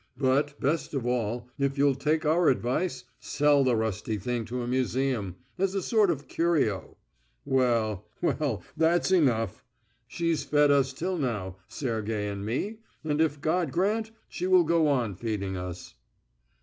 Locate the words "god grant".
13.41-14.09